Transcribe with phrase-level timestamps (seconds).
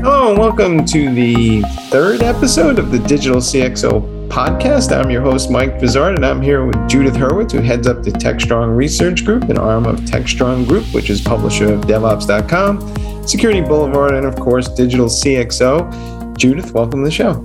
[0.00, 4.96] Hello, and welcome to the third episode of the Digital CXO podcast.
[4.96, 8.12] I'm your host, Mike Vizard, and I'm here with Judith Hurwitz, who heads up the
[8.12, 14.14] TechStrong Research Group, an arm of TechStrong Group, which is publisher of DevOps.com, Security Boulevard,
[14.14, 16.36] and of course, Digital CXO.
[16.38, 17.44] Judith, welcome to the show.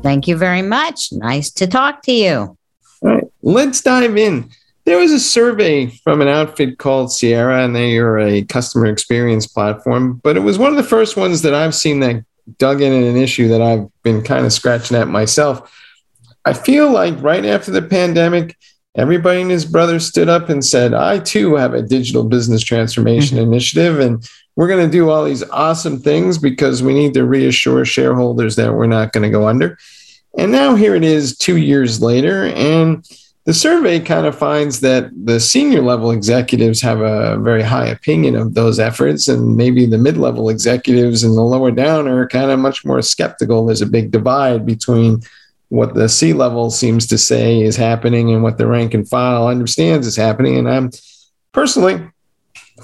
[0.00, 1.12] Thank you very much.
[1.12, 2.36] Nice to talk to you.
[2.36, 2.58] All
[3.02, 4.50] right, let's dive in.
[4.88, 9.46] There was a survey from an outfit called Sierra, and they are a customer experience
[9.46, 10.18] platform.
[10.24, 12.24] But it was one of the first ones that I've seen that
[12.56, 15.70] dug in at an issue that I've been kind of scratching at myself.
[16.46, 18.56] I feel like right after the pandemic,
[18.94, 23.36] everybody and his brother stood up and said, I too have a digital business transformation
[23.36, 23.52] mm-hmm.
[23.52, 24.26] initiative, and
[24.56, 28.72] we're going to do all these awesome things because we need to reassure shareholders that
[28.72, 29.76] we're not going to go under.
[30.38, 33.06] And now here it is two years later, and
[33.48, 38.36] the survey kind of finds that the senior level executives have a very high opinion
[38.36, 42.50] of those efforts, and maybe the mid level executives and the lower down are kind
[42.50, 43.64] of much more skeptical.
[43.64, 45.22] There's a big divide between
[45.70, 49.48] what the C level seems to say is happening and what the rank and file
[49.48, 50.58] understands is happening.
[50.58, 50.90] And I'm
[51.52, 52.06] personally,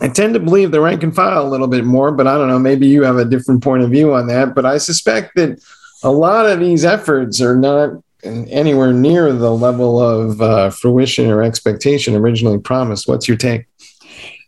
[0.00, 2.48] I tend to believe the rank and file a little bit more, but I don't
[2.48, 4.54] know, maybe you have a different point of view on that.
[4.54, 5.62] But I suspect that
[6.02, 11.42] a lot of these efforts are not anywhere near the level of uh, fruition or
[11.42, 13.06] expectation originally promised.
[13.08, 13.66] What's your take?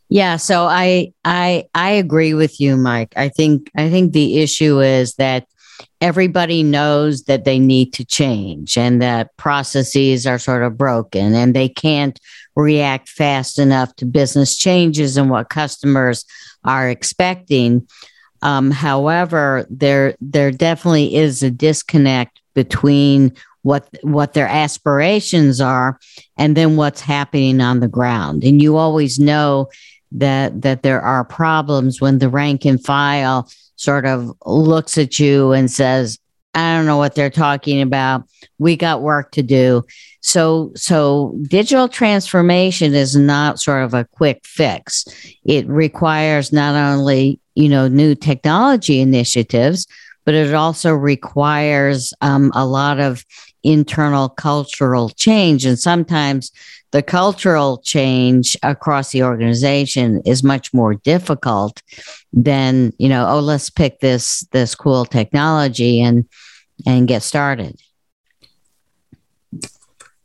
[0.09, 3.13] Yeah, so I I I agree with you, Mike.
[3.17, 5.47] I think I think the issue is that
[6.01, 11.55] everybody knows that they need to change and that processes are sort of broken and
[11.55, 12.21] they can't
[12.55, 16.25] react fast enough to business changes and what customers
[16.65, 17.87] are expecting.
[18.43, 23.33] Um, however, there there definitely is a disconnect between
[23.67, 25.99] what what their aspirations are
[26.39, 28.45] and then what's happening on the ground.
[28.45, 29.69] And you always know
[30.13, 35.51] that that there are problems when the rank and file sort of looks at you
[35.51, 36.17] and says
[36.55, 38.23] i don't know what they're talking about.
[38.59, 39.83] We got work to do.
[40.21, 45.05] So so digital transformation is not sort of a quick fix.
[45.45, 49.89] It requires not only you know new technology initiatives
[50.27, 53.25] but it also requires um, a lot of
[53.63, 55.65] internal cultural change.
[55.65, 56.53] And sometimes
[56.91, 61.81] the cultural change across the organization is much more difficult
[62.33, 66.29] than, you know, oh, let's pick this this cool technology and
[66.87, 67.81] and get started.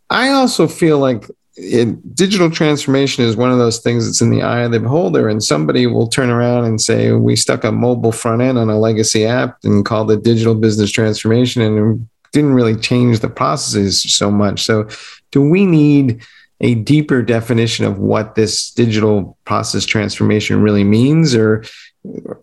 [0.10, 1.26] I also feel like
[1.62, 5.30] it, digital transformation is one of those things that's in the eye of the beholder,
[5.30, 8.80] and somebody will turn around and say, "We stuck a mobile front end on a
[8.80, 14.32] legacy app and called it digital business transformation, and didn't really change the processes so
[14.32, 14.88] much." So,
[15.32, 16.22] do we need
[16.62, 21.64] a deeper definition of what this digital process transformation really means, or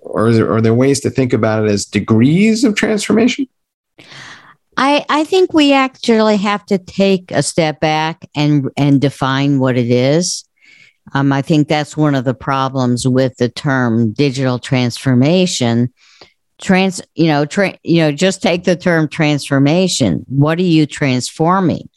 [0.01, 3.49] or there, are there ways to think about it as degrees of transformation?
[4.79, 9.77] I, I think we actually have to take a step back and and define what
[9.77, 10.45] it is.
[11.15, 15.93] Um, I think that's one of the problems with the term digital transformation.
[16.61, 20.25] Trans, you know, tra- you know, just take the term transformation.
[20.29, 21.89] What are you transforming?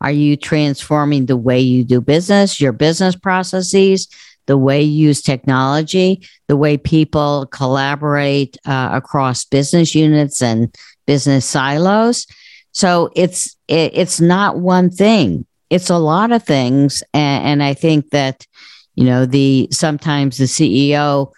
[0.00, 4.08] Are you transforming the way you do business, your business processes,
[4.46, 10.74] the way you use technology, the way people collaborate uh, across business units and
[11.10, 12.24] business silos.
[12.70, 15.44] So it's it, it's not one thing.
[15.68, 18.46] It's a lot of things, and, and I think that
[18.94, 21.32] you know the sometimes the CEO,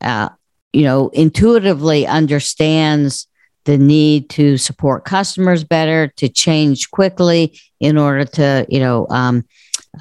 [0.00, 0.28] uh,
[0.72, 3.26] you know, intuitively understands
[3.64, 9.44] the need to support customers better, to change quickly in order to you know um,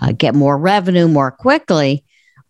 [0.03, 2.03] uh, get more revenue more quickly.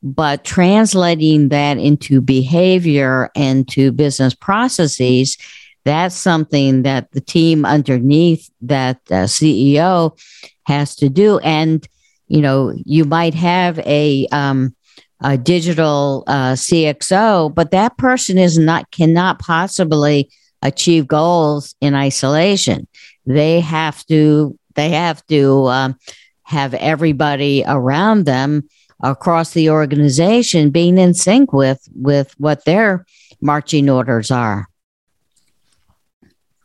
[0.03, 5.37] But translating that into behavior and to business processes
[5.85, 10.19] that's something that the team underneath that uh, CEO
[10.65, 11.37] has to do.
[11.39, 11.87] And,
[12.27, 14.75] you know, you might have a, um,
[15.21, 20.29] a digital uh, CXO, but that person is not, cannot possibly
[20.63, 22.87] achieve goals in isolation.
[23.27, 25.99] They have to, they have to um,
[26.43, 28.67] have everybody around them
[29.03, 33.05] across the organization being in sync with with what their
[33.41, 34.69] marching orders are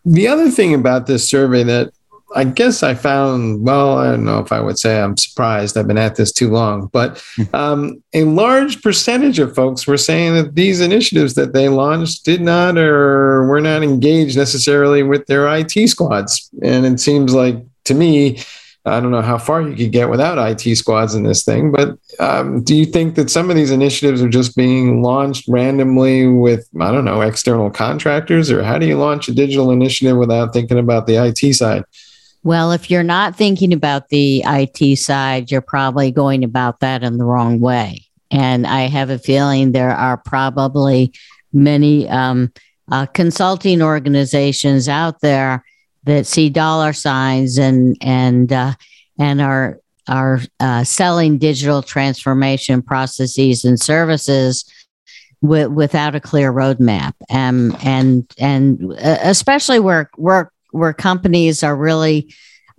[0.04, 1.92] the other thing about this survey that
[2.34, 5.76] I guess I found, well, I don't know if I would say I'm surprised.
[5.76, 10.34] I've been at this too long, but um, a large percentage of folks were saying
[10.34, 15.52] that these initiatives that they launched did not or were not engaged necessarily with their
[15.56, 16.48] IT squads.
[16.62, 18.38] And it seems like to me,
[18.90, 21.96] I don't know how far you could get without IT squads in this thing, but
[22.18, 26.68] um, do you think that some of these initiatives are just being launched randomly with,
[26.80, 28.50] I don't know, external contractors?
[28.50, 31.84] Or how do you launch a digital initiative without thinking about the IT side?
[32.42, 37.18] Well, if you're not thinking about the IT side, you're probably going about that in
[37.18, 38.06] the wrong way.
[38.30, 41.12] And I have a feeling there are probably
[41.52, 42.52] many um,
[42.90, 45.64] uh, consulting organizations out there
[46.04, 48.74] that see dollar signs and and uh,
[49.18, 54.64] and are are uh, selling digital transformation processes and services
[55.42, 62.32] with, without a clear roadmap, and and uh, especially where where where companies are really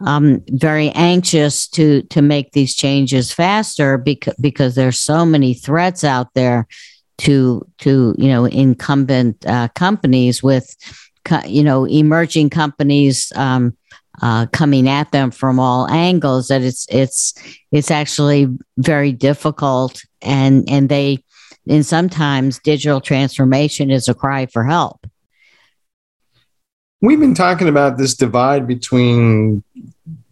[0.06, 6.04] um, very anxious to to make these changes faster because because there's so many threats
[6.04, 6.68] out there
[7.20, 10.76] to to you know incumbent uh, companies with
[11.46, 13.76] you know emerging companies um,
[14.22, 17.34] uh, coming at them from all angles that it's it's
[17.72, 18.48] it's actually
[18.78, 20.04] very difficult.
[20.22, 21.24] And and they
[21.68, 25.06] and sometimes digital transformation is a cry for help.
[27.02, 29.64] We've been talking about this divide between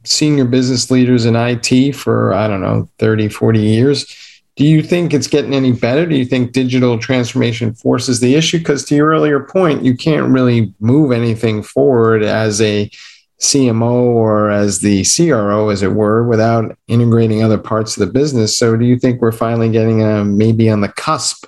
[0.03, 4.15] senior business leaders in IT for I don't know 30 40 years
[4.59, 6.05] do you think it's getting any better?
[6.05, 8.57] Do you think digital transformation forces the issue?
[8.57, 12.91] Because to your earlier point, you can't really move anything forward as a
[13.39, 18.57] CMO or as the CRO, as it were, without integrating other parts of the business.
[18.57, 21.45] So, do you think we're finally getting a, maybe on the cusp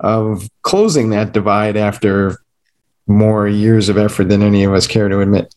[0.00, 2.38] of closing that divide after
[3.06, 5.54] more years of effort than any of us care to admit?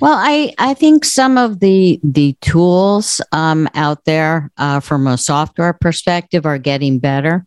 [0.00, 5.16] Well, I, I think some of the the tools um, out there uh, from a
[5.16, 7.46] software perspective are getting better.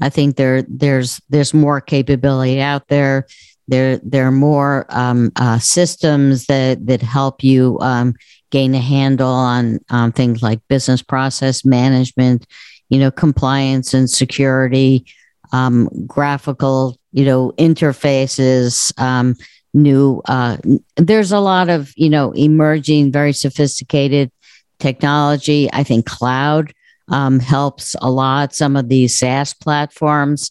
[0.00, 3.26] I think there there's there's more capability out there.
[3.68, 8.14] There there are more um, uh, systems that that help you um,
[8.50, 12.46] gain a handle on on things like business process management,
[12.88, 15.04] you know, compliance and security,
[15.52, 19.36] um, graphical, you know, interfaces um,
[19.82, 20.56] new uh,
[20.96, 24.30] there's a lot of you know emerging very sophisticated
[24.78, 25.68] technology.
[25.72, 26.72] I think cloud
[27.08, 30.50] um, helps a lot some of these saas platforms.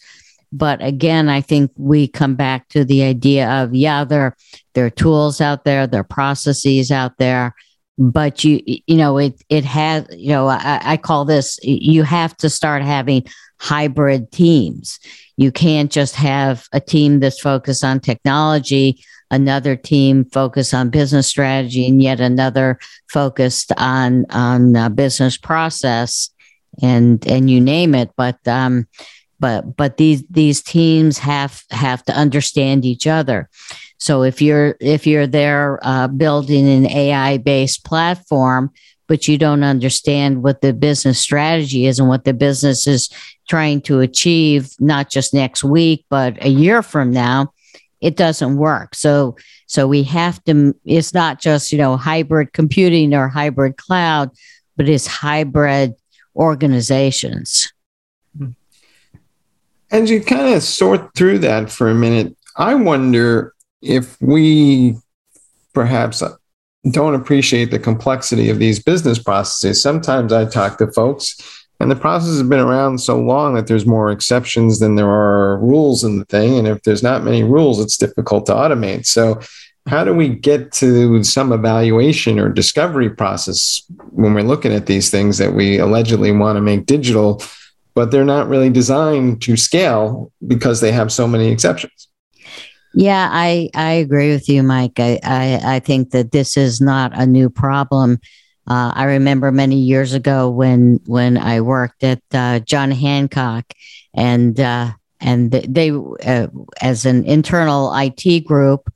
[0.54, 4.34] But again i think we come back to the idea of yeah there
[4.74, 7.54] there are tools out there there are processes out there
[7.98, 12.38] but you you know it it has you know I, I call this you have
[12.38, 13.26] to start having
[13.60, 15.00] hybrid teams
[15.38, 21.28] you can't just have a team that's focused on technology, another team focused on business
[21.28, 22.80] strategy, and yet another
[23.10, 26.32] focused on on uh, business process,
[26.82, 28.12] and and you name it.
[28.18, 28.88] But um,
[29.40, 33.50] but but these these teams have have to understand each other.
[34.00, 38.72] So if you're if you're there uh, building an AI based platform,
[39.08, 43.10] but you don't understand what the business strategy is and what the business is
[43.48, 47.52] trying to achieve not just next week but a year from now
[48.02, 48.96] it doesn't work.
[48.96, 54.32] So so we have to it's not just you know hybrid computing or hybrid cloud
[54.76, 55.96] but it's hybrid
[56.36, 57.72] organizations.
[58.38, 58.52] Hmm.
[59.90, 62.36] And you kind of sort through that for a minute.
[62.56, 64.96] I wonder if we
[65.74, 66.22] perhaps
[66.92, 71.36] don't appreciate the complexity of these business processes sometimes i talk to folks
[71.80, 75.60] and the process has been around so long that there's more exceptions than there are
[75.60, 76.58] rules in the thing.
[76.58, 79.06] And if there's not many rules, it's difficult to automate.
[79.06, 79.40] So,
[79.86, 85.10] how do we get to some evaluation or discovery process when we're looking at these
[85.10, 87.42] things that we allegedly want to make digital,
[87.94, 92.07] but they're not really designed to scale because they have so many exceptions?
[92.98, 95.00] Yeah, I, I agree with you, Mike.
[95.00, 98.18] I, I, I think that this is not a new problem.
[98.68, 103.66] Uh, I remember many years ago when when I worked at uh, John Hancock,
[104.16, 106.48] and uh, and they uh,
[106.82, 108.92] as an internal IT group,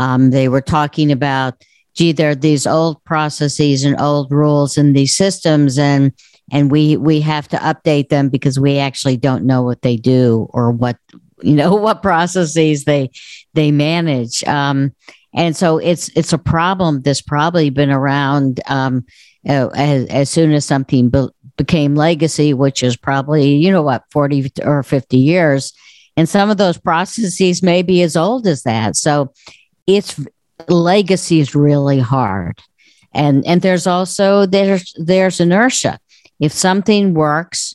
[0.00, 1.54] um, they were talking about,
[1.94, 6.12] gee, there are these old processes and old rules in these systems, and
[6.50, 10.48] and we we have to update them because we actually don't know what they do
[10.50, 10.96] or what
[11.42, 13.10] know what processes they
[13.54, 14.44] they manage.
[14.44, 14.94] Um,
[15.34, 19.04] and so it's it's a problem that's probably been around um,
[19.44, 24.50] as, as soon as something be- became legacy, which is probably you know what forty
[24.62, 25.72] or fifty years,
[26.16, 28.96] and some of those processes may be as old as that.
[28.96, 29.32] So
[29.86, 30.18] it's
[30.68, 32.60] legacy is really hard,
[33.12, 35.98] and and there's also there's there's inertia.
[36.40, 37.74] If something works,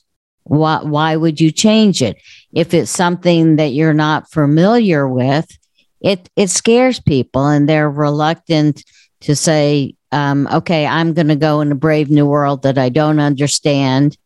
[0.52, 2.18] why why would you change it?
[2.52, 5.48] If it's something that you're not familiar with,
[6.02, 8.84] it it scares people and they're reluctant
[9.22, 12.90] to say um, okay, I'm going to go in a brave new world that I
[12.90, 14.18] don't understand.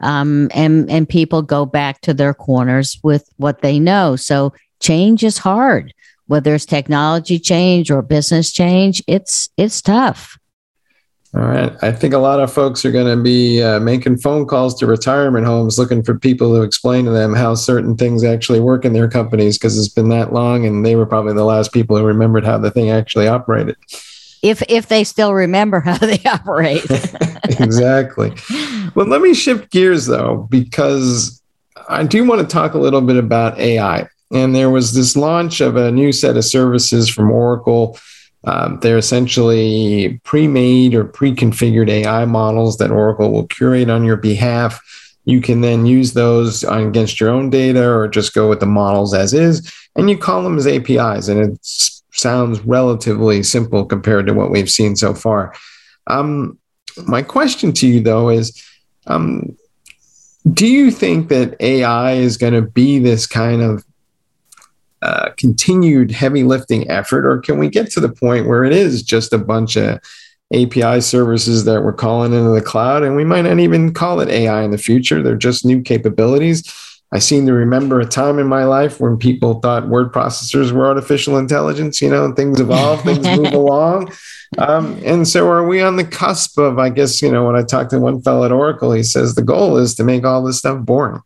[0.00, 4.14] Um, and, and people go back to their corners with what they know.
[4.14, 5.92] So change is hard,
[6.26, 9.02] whether it's technology change or business change.
[9.08, 10.38] It's, it's tough.
[11.34, 11.74] All right.
[11.82, 14.86] I think a lot of folks are going to be uh, making phone calls to
[14.86, 18.92] retirement homes looking for people to explain to them how certain things actually work in
[18.92, 22.04] their companies because it's been that long and they were probably the last people who
[22.04, 23.74] remembered how the thing actually operated.
[24.42, 26.84] If, if they still remember how they operate.
[27.58, 28.32] exactly.
[28.94, 31.42] Well, let me shift gears though, because
[31.88, 34.06] I do want to talk a little bit about AI.
[34.32, 37.98] And there was this launch of a new set of services from Oracle
[38.46, 44.04] um, they're essentially pre made or pre configured AI models that Oracle will curate on
[44.04, 44.80] your behalf.
[45.24, 49.14] You can then use those against your own data or just go with the models
[49.14, 51.28] as is, and you call them as APIs.
[51.28, 55.54] And it sounds relatively simple compared to what we've seen so far.
[56.06, 56.58] Um,
[57.06, 58.62] my question to you, though, is
[59.06, 59.56] um,
[60.52, 63.84] do you think that AI is going to be this kind of
[65.04, 69.02] uh, continued heavy lifting effort, or can we get to the point where it is
[69.02, 70.00] just a bunch of
[70.54, 74.30] API services that we're calling into the cloud, and we might not even call it
[74.30, 75.22] AI in the future?
[75.22, 76.62] They're just new capabilities.
[77.12, 80.86] I seem to remember a time in my life when people thought word processors were
[80.86, 82.00] artificial intelligence.
[82.00, 84.10] You know, things evolve, things move along.
[84.56, 87.62] Um, and so, are we on the cusp of, I guess, you know, when I
[87.62, 90.58] talked to one fellow at Oracle, he says the goal is to make all this
[90.58, 91.20] stuff boring.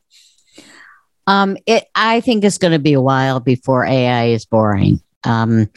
[1.28, 5.02] Um, it, I think it's going to be a while before AI is boring.
[5.24, 5.68] Um,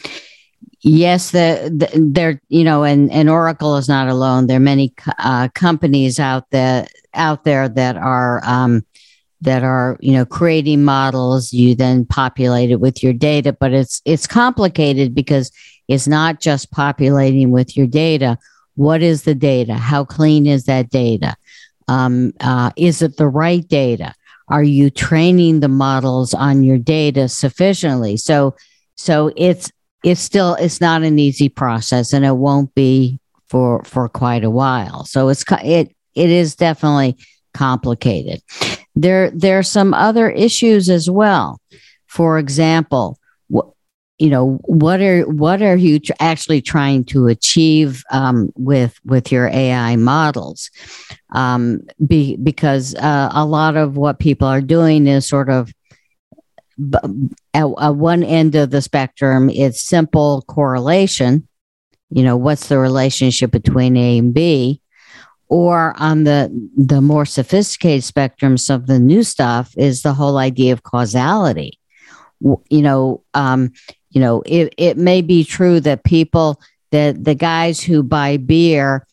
[0.80, 4.46] yes, the, the there, you know, and, and Oracle is not alone.
[4.46, 8.82] There are many uh, companies out there out there that are um,
[9.42, 11.52] that are you know creating models.
[11.52, 15.52] You then populate it with your data, but it's it's complicated because
[15.86, 18.38] it's not just populating with your data.
[18.76, 19.74] What is the data?
[19.74, 21.36] How clean is that data?
[21.88, 24.14] Um, uh, is it the right data?
[24.52, 28.18] Are you training the models on your data sufficiently?
[28.18, 28.54] So
[28.96, 29.72] so it's
[30.04, 33.18] it's still it's not an easy process and it won't be
[33.48, 35.06] for for quite a while.
[35.06, 37.16] So it's it it is definitely
[37.54, 38.42] complicated.
[38.94, 41.58] There there are some other issues as well.
[42.06, 43.18] For example
[44.22, 49.32] you know what are what are you tr- actually trying to achieve um, with with
[49.32, 50.70] your AI models?
[51.34, 55.72] Um, be, because uh, a lot of what people are doing is sort of
[57.52, 61.48] at, at one end of the spectrum, it's simple correlation.
[62.10, 64.80] You know, what's the relationship between A and B?
[65.48, 70.38] Or on the the more sophisticated spectrum, some of the new stuff is the whole
[70.38, 71.80] idea of causality.
[72.40, 73.72] You know, um,
[74.12, 79.06] you know, it, it may be true that people, that the guys who buy beer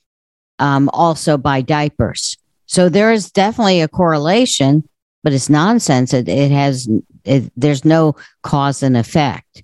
[0.60, 2.38] um, also buy diapers.
[2.66, 4.88] So there is definitely a correlation,
[5.24, 6.14] but it's nonsense.
[6.14, 6.88] It, it has,
[7.24, 9.64] it, there's no cause and effect.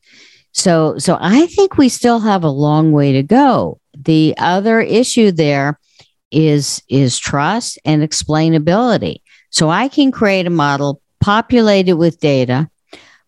[0.53, 3.79] So, so I think we still have a long way to go.
[3.93, 5.79] The other issue there
[6.31, 9.17] is, is trust and explainability.
[9.49, 12.69] So I can create a model, populate it with data,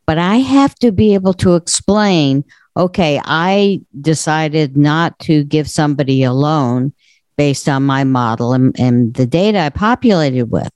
[0.08, 2.44] but I have to be able to explain
[2.78, 6.94] okay, I decided not to give somebody a loan
[7.36, 10.70] based on my model and, and the data I populated with.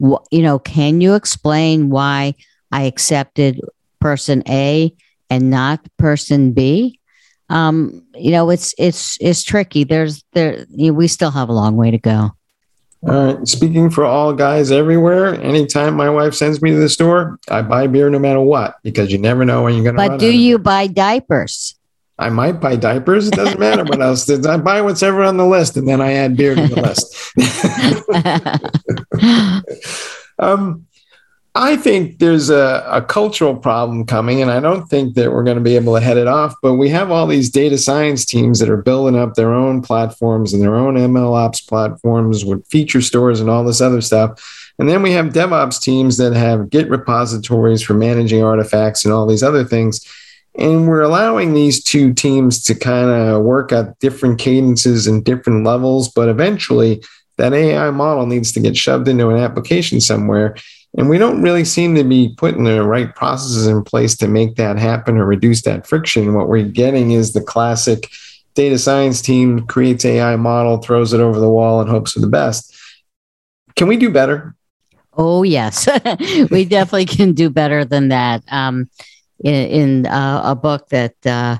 [0.00, 2.34] You know, can you explain why
[2.72, 3.60] I accepted
[4.00, 4.92] person A
[5.30, 6.98] and not person B?
[7.48, 9.84] Um, you know, it's it's it's tricky.
[9.84, 12.32] There's there you know, we still have a long way to go.
[13.06, 13.48] All right.
[13.48, 17.86] Speaking for all guys everywhere, anytime my wife sends me to the store, I buy
[17.86, 20.08] beer no matter what because you never know when you're going to.
[20.08, 21.74] But do you buy diapers?
[22.18, 23.28] I might buy diapers.
[23.28, 24.30] It doesn't matter what else.
[24.30, 27.14] I buy whatever on the list, and then I add beer to the list.
[30.38, 30.86] um,
[31.56, 35.56] I think there's a, a, cultural problem coming, and I don't think that we're going
[35.56, 36.52] to be able to head it off.
[36.60, 40.52] But we have all these data science teams that are building up their own platforms
[40.52, 44.72] and their own ML ops platforms with feature stores and all this other stuff.
[44.80, 49.24] And then we have DevOps teams that have Git repositories for managing artifacts and all
[49.24, 50.04] these other things.
[50.56, 55.64] And we're allowing these two teams to kind of work at different cadences and different
[55.64, 56.08] levels.
[56.08, 57.04] But eventually,
[57.36, 60.56] that AI model needs to get shoved into an application somewhere.
[60.96, 64.56] And we don't really seem to be putting the right processes in place to make
[64.56, 66.34] that happen or reduce that friction.
[66.34, 68.10] What we're getting is the classic
[68.54, 72.28] data science team creates AI model, throws it over the wall, and hopes for the
[72.28, 72.74] best.
[73.74, 74.54] Can we do better?
[75.16, 75.88] Oh yes,
[76.50, 78.42] we definitely can do better than that.
[78.48, 78.88] Um,
[79.42, 81.58] in, in uh, a book that uh,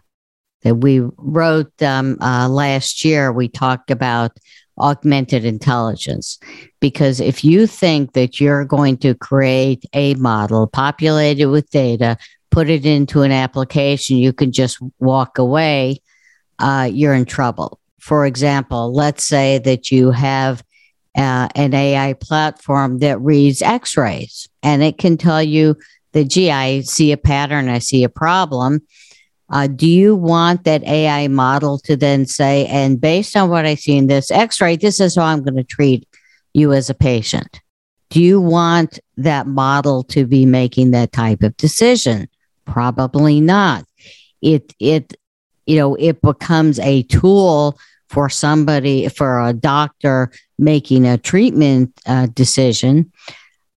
[0.62, 3.32] that we wrote um, uh, last year.
[3.32, 4.36] We talked about
[4.78, 6.38] augmented intelligence
[6.84, 12.18] because if you think that you're going to create a model populated with data,
[12.50, 16.02] put it into an application, you can just walk away.
[16.58, 17.80] Uh, you're in trouble.
[18.00, 20.62] For example, let's say that you have
[21.16, 25.76] uh, an AI platform that reads x rays and it can tell you
[26.12, 28.82] that, gee, I see a pattern, I see a problem.
[29.48, 33.74] Uh, do you want that AI model to then say, and based on what I
[33.74, 36.06] see in this x ray, this is how I'm going to treat
[36.54, 37.60] you as a patient?
[38.10, 42.28] Do you want that model to be making that type of decision?
[42.64, 43.84] Probably not.
[44.40, 45.14] It, it,
[45.66, 52.26] you know, it becomes a tool for somebody, for a doctor making a treatment uh,
[52.26, 53.10] decision.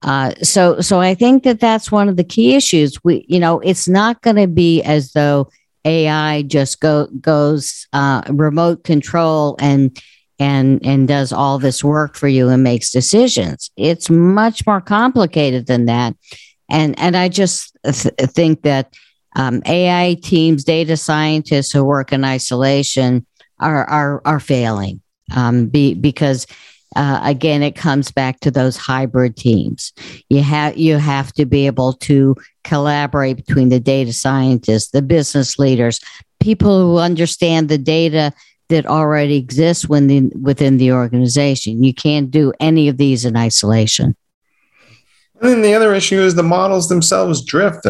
[0.02, 3.02] Uh, so, so I think that that's one of the key issues.
[3.04, 5.50] We, you know, it's not going to be as though
[5.86, 9.98] AI just go goes uh, remote control and
[10.40, 13.72] and and does all this work for you and makes decisions.
[13.78, 16.16] It's much more complicated than that,
[16.70, 18.94] and and I just th- think that
[19.36, 23.26] um, AI teams, data scientists who work in isolation
[23.60, 25.02] are are are failing
[25.36, 26.48] um, be, because
[26.96, 29.94] uh, again it comes back to those hybrid teams.
[30.30, 35.60] You have you have to be able to collaborate between the data scientists, the business
[35.60, 36.00] leaders,
[36.40, 38.34] people who understand the data
[38.70, 41.84] that already exists within within the organization.
[41.84, 44.16] You can't do any of these in isolation.
[45.42, 47.86] And then the other issue is the models themselves drift.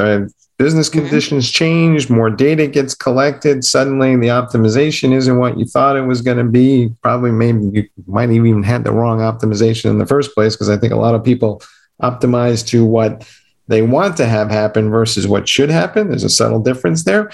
[0.58, 1.00] Business mm-hmm.
[1.00, 1.54] conditions mm-hmm.
[1.54, 3.64] change, more data gets collected.
[3.64, 6.92] Suddenly, the optimization isn't what you thought it was going to be.
[7.02, 10.78] Probably, maybe you might even had the wrong optimization in the first place because I
[10.78, 11.62] think a lot of people
[12.02, 13.28] optimize to what
[13.68, 16.10] they want to have happen versus what should happen.
[16.10, 17.32] There's a subtle difference there.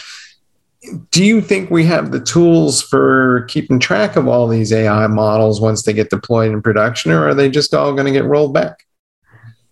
[1.12, 5.62] Do you think we have the tools for keeping track of all these AI models
[5.62, 8.54] once they get deployed in production, or are they just all going to get rolled
[8.54, 8.86] back?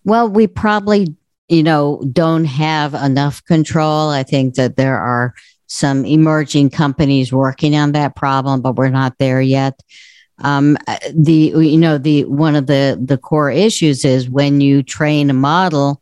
[0.04, 1.16] Well, we probably,
[1.48, 4.10] you know, don't have enough control.
[4.10, 5.34] I think that there are
[5.66, 9.80] some emerging companies working on that problem, but we're not there yet.
[10.42, 10.78] Um,
[11.14, 15.34] the you know the one of the the core issues is when you train a
[15.34, 16.02] model,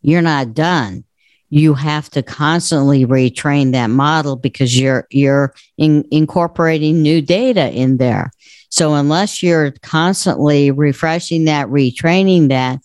[0.00, 1.04] you're not done.
[1.50, 7.96] You have to constantly retrain that model because you're you're in, incorporating new data in
[7.98, 8.30] there.
[8.70, 12.80] So unless you're constantly refreshing that, retraining that,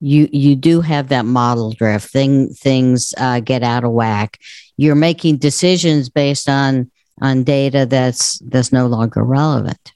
[0.00, 2.10] you you do have that model drift.
[2.10, 4.38] Thing things uh, get out of whack.
[4.76, 6.90] You're making decisions based on
[7.22, 9.93] on data that's that's no longer relevant.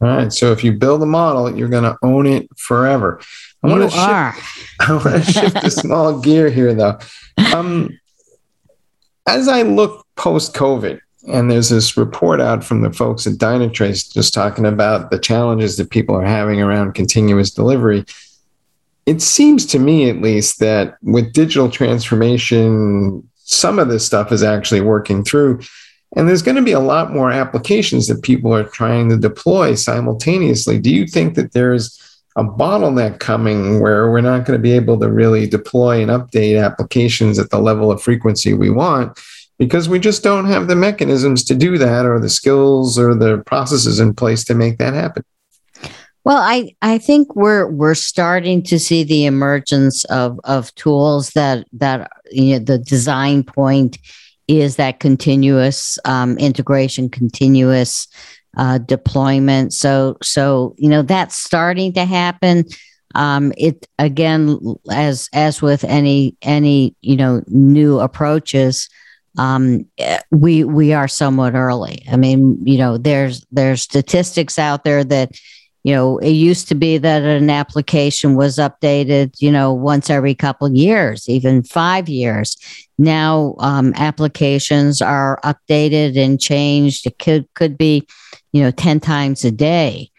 [0.00, 0.32] All right.
[0.32, 3.20] So if you build a model, you're going to own it forever.
[3.62, 4.36] I want to are.
[4.80, 6.98] I want to shift a small gear here, though.
[7.54, 7.98] Um,
[9.26, 14.12] as I look post COVID, and there's this report out from the folks at Dynatrace
[14.12, 18.04] just talking about the challenges that people are having around continuous delivery.
[19.04, 24.42] It seems to me, at least, that with digital transformation, some of this stuff is
[24.42, 25.60] actually working through.
[26.16, 29.74] And there's going to be a lot more applications that people are trying to deploy
[29.74, 30.78] simultaneously.
[30.78, 31.98] Do you think that there's
[32.36, 36.62] a bottleneck coming where we're not going to be able to really deploy and update
[36.62, 39.18] applications at the level of frequency we want
[39.58, 43.42] because we just don't have the mechanisms to do that or the skills or the
[43.44, 45.24] processes in place to make that happen?
[46.24, 51.66] Well, I, I think we're we're starting to see the emergence of, of tools that
[51.72, 53.98] that you know the design point
[54.48, 58.08] is that continuous um, integration, continuous
[58.56, 59.72] uh, deployment.
[59.72, 62.64] So, so you know that's starting to happen.
[63.14, 64.58] Um, it again,
[64.90, 68.88] as as with any any you know new approaches,
[69.38, 69.86] um,
[70.30, 72.04] we we are somewhat early.
[72.10, 75.32] I mean, you know, there's there's statistics out there that
[75.88, 80.34] you know it used to be that an application was updated you know once every
[80.34, 82.58] couple years even five years.
[82.98, 87.06] Now um, applications are updated and changed.
[87.06, 88.06] It could could be
[88.52, 90.10] you know 10 times a day.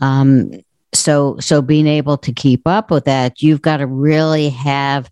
[0.00, 0.52] Um,
[0.94, 5.10] so so being able to keep up with that you've got to really have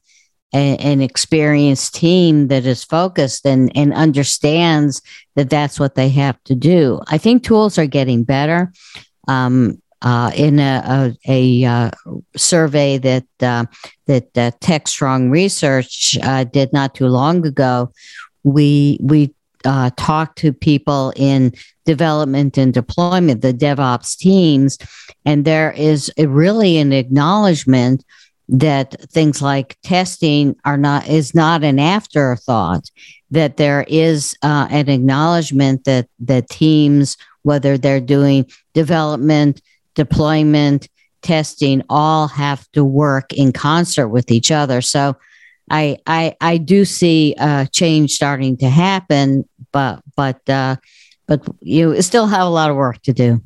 [0.55, 5.03] a, an experienced team that is focused and and understands
[5.35, 7.00] that that's what they have to do.
[7.09, 8.72] I think tools are getting better.
[9.27, 11.90] Um, uh, in a, a, a uh,
[12.37, 13.64] survey that uh,
[14.07, 17.90] that uh, TechStrong Research uh, did not too long ago,
[18.45, 21.55] we we uh, talked to people in
[21.87, 24.77] development and deployment, the DevOps teams,
[25.25, 28.05] and there is really an acknowledgement
[28.47, 32.90] that things like testing are not is not an afterthought
[33.31, 39.62] that there is uh, an acknowledgement that that teams whether they're doing development
[39.94, 40.88] deployment
[41.22, 45.16] testing all have to work in concert with each other so
[45.70, 50.76] i i i do see uh, change starting to happen but but uh,
[51.26, 53.40] but you still have a lot of work to do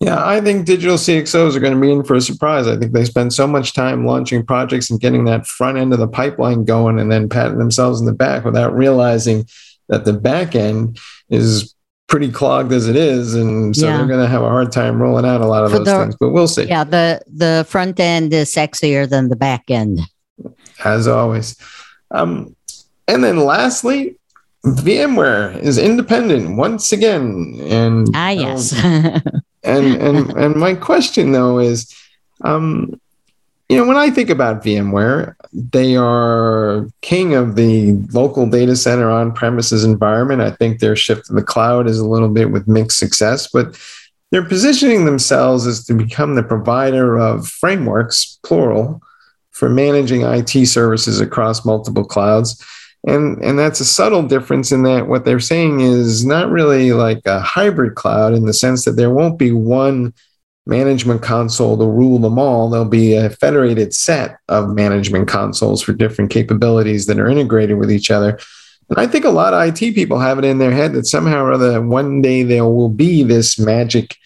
[0.00, 2.68] yeah, I think digital CXOs are going to be in for a surprise.
[2.68, 5.98] I think they spend so much time launching projects and getting that front end of
[5.98, 9.48] the pipeline going and then patting themselves in the back without realizing
[9.88, 11.00] that the back end
[11.30, 11.74] is
[12.08, 13.34] pretty clogged as it is.
[13.34, 13.98] And so yeah.
[13.98, 15.98] they're going to have a hard time rolling out a lot of For those the,
[16.00, 16.64] things, but we'll see.
[16.64, 20.00] Yeah, the, the front end is sexier than the back end.
[20.84, 21.56] As always.
[22.10, 22.56] Um,
[23.06, 24.16] and then lastly,
[24.64, 27.58] VMware is independent once again.
[27.62, 28.72] And ah, yes.
[28.84, 29.22] and
[29.64, 31.94] and and my question though is,
[32.42, 33.00] um,
[33.68, 39.10] you know, when I think about VMware, they are king of the local data center
[39.10, 40.40] on premises environment.
[40.40, 43.78] I think their shift to the cloud is a little bit with mixed success, but
[44.30, 49.02] they're positioning themselves as to become the provider of frameworks, plural,
[49.50, 52.64] for managing IT services across multiple clouds
[53.06, 57.24] and and that's a subtle difference in that what they're saying is not really like
[57.26, 60.12] a hybrid cloud in the sense that there won't be one
[60.68, 65.92] management console to rule them all there'll be a federated set of management consoles for
[65.92, 68.38] different capabilities that are integrated with each other
[68.88, 71.42] and i think a lot of it people have it in their head that somehow
[71.42, 74.16] or other one day there will be this magic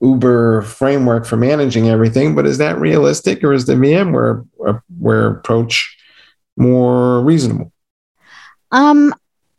[0.00, 4.46] uber framework for managing everything but is that realistic or is the vmware
[4.98, 5.96] where approach
[6.56, 7.72] more reasonable
[8.70, 9.14] um,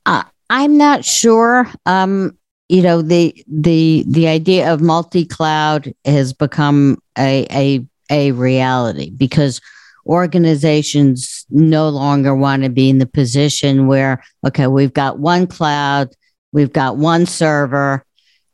[0.06, 1.68] uh, I'm not sure.
[1.86, 2.38] Um,
[2.70, 9.60] you know, the the the idea of multi-cloud has become a a a reality because
[10.06, 16.10] organizations no longer want to be in the position where okay, we've got one cloud,
[16.52, 18.06] we've got one server,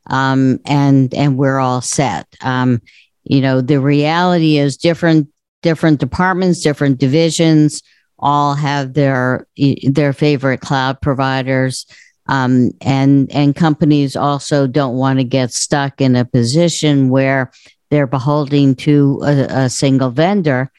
[0.07, 2.25] um, and and we're all set.
[2.41, 2.81] Um,
[3.25, 5.27] you know, the reality is different
[5.61, 7.83] different departments, different divisions
[8.19, 9.45] all have their
[9.89, 11.85] their favorite cloud providers.
[12.27, 17.51] Um, and and companies also don't want to get stuck in a position where
[17.89, 20.71] they're beholden to a, a single vendor.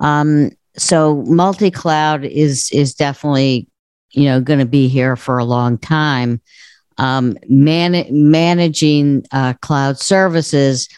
[0.00, 3.68] Um, so multi-cloud is is definitely
[4.10, 6.40] you know going to be here for a long time.
[6.98, 10.88] Um, man- managing uh, cloud services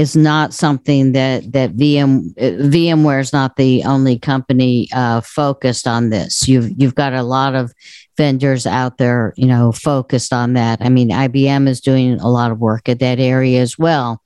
[0.00, 6.08] is not something that that VM VMware is not the only company uh, focused on
[6.08, 6.48] this.
[6.48, 7.74] You've you've got a lot of
[8.16, 10.78] vendors out there, you know, focused on that.
[10.80, 14.22] I mean, IBM is doing a lot of work at that area as well,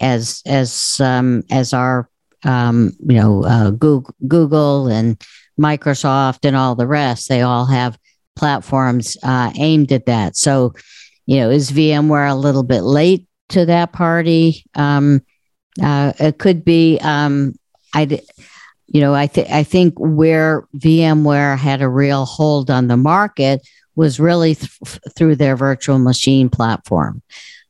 [0.00, 2.08] as as um, as our
[2.44, 5.22] um, you know uh, Google, Google and
[5.60, 7.28] Microsoft and all the rest.
[7.28, 7.98] They all have
[8.36, 10.34] platforms uh, aimed at that.
[10.34, 10.72] So,
[11.26, 14.64] you know, is VMware a little bit late to that party.
[14.74, 15.22] Um,
[15.82, 17.54] uh, it could be, um,
[17.94, 18.20] I,
[18.86, 23.66] you know, I think I think where VMware had a real hold on the market
[23.94, 27.22] was really th- through their virtual machine platform,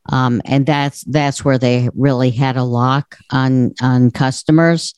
[0.09, 4.95] um, and that's that's where they really had a lock on on customers.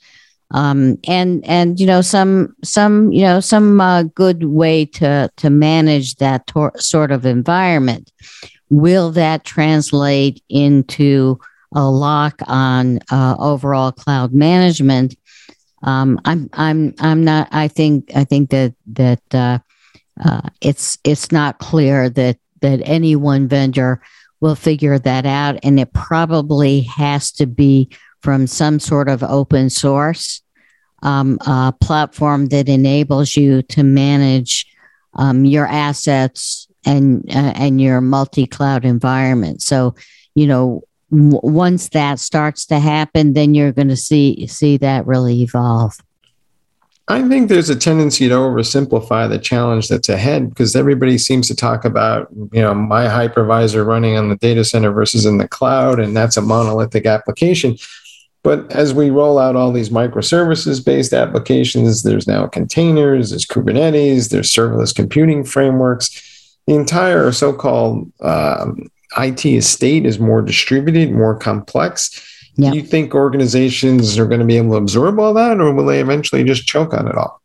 [0.51, 5.49] Um, and and you know some some you know some uh, good way to to
[5.49, 8.11] manage that tor- sort of environment
[8.73, 11.39] will that translate into
[11.75, 15.15] a lock on uh, overall cloud management?
[15.83, 17.49] Um, I'm I'm I'm not.
[17.51, 19.59] I think I think that that uh,
[20.23, 24.01] uh, it's it's not clear that that any one vendor
[24.39, 27.89] will figure that out, and it probably has to be
[28.21, 30.41] from some sort of open source
[31.03, 31.37] um,
[31.81, 34.65] platform that enables you to manage
[35.15, 39.61] um, your assets and uh, and your multi-cloud environment.
[39.61, 39.95] So,
[40.35, 45.05] you know, w- once that starts to happen, then you're going to see see that
[45.07, 45.97] really evolve.
[47.09, 51.55] I think there's a tendency to oversimplify the challenge that's ahead because everybody seems to
[51.55, 55.99] talk about, you know, my hypervisor running on the data center versus in the cloud,
[55.99, 57.77] and that's a monolithic application.
[58.41, 64.29] But as we roll out all these microservices based applications, there's now containers, there's Kubernetes,
[64.29, 66.32] there's serverless computing frameworks
[66.67, 72.29] the entire so-called um, IT estate is more distributed, more complex.
[72.55, 72.71] Yeah.
[72.71, 75.85] Do you think organizations are going to be able to absorb all that, or will
[75.85, 77.41] they eventually just choke on it all?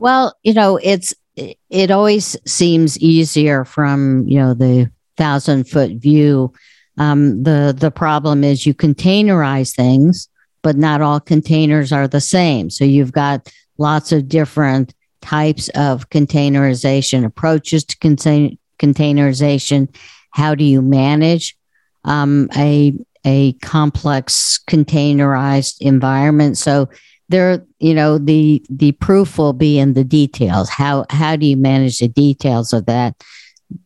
[0.00, 6.52] Well, you know, it's it always seems easier from you know the thousand foot view.
[6.98, 10.28] Um, the the problem is you containerize things,
[10.62, 12.70] but not all containers are the same.
[12.70, 19.88] So you've got lots of different types of containerization approaches to contain, containerization.
[20.30, 21.56] How do you manage
[22.04, 26.58] um, a a complex containerized environment?
[26.58, 26.88] So
[27.28, 30.68] there, you know, the the proof will be in the details.
[30.68, 33.22] How how do you manage the details of that?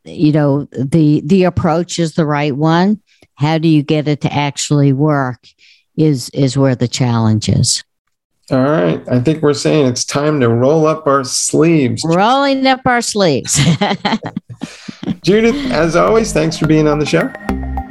[0.04, 3.00] You know, the the approach is the right one.
[3.34, 5.46] How do you get it to actually work?
[5.96, 7.82] Is is where the challenge is.
[8.50, 9.00] All right.
[9.08, 12.02] I think we're saying it's time to roll up our sleeves.
[12.04, 13.60] Rolling up our sleeves.
[15.22, 17.30] Judith, as always, thanks for being on the show.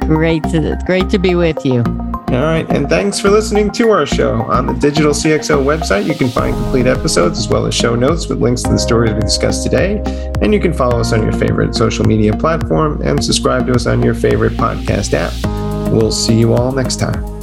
[0.06, 1.82] Great to great to be with you.
[2.30, 4.42] All right, and thanks for listening to our show.
[4.42, 8.28] On the Digital CXO website, you can find complete episodes as well as show notes
[8.28, 10.00] with links to the stories we discussed today.
[10.40, 13.86] And you can follow us on your favorite social media platform and subscribe to us
[13.86, 15.32] on your favorite podcast app.
[15.92, 17.39] We'll see you all next time.